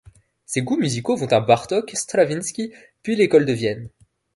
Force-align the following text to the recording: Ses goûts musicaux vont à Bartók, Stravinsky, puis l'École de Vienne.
Ses 0.47 0.63
goûts 0.63 0.77
musicaux 0.79 1.15
vont 1.15 1.31
à 1.31 1.39
Bartók, 1.41 1.91
Stravinsky, 1.93 2.73
puis 3.03 3.15
l'École 3.15 3.45
de 3.45 3.53
Vienne. 3.53 3.89